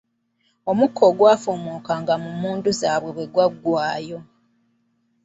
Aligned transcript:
Omukka 0.71 1.01
ogwafuumuukanga 1.09 2.13
mu 2.23 2.29
mmundu 2.33 2.69
zaabwe 2.79 3.09
bwe 3.15 3.25
gwaggwaayo. 3.33 4.19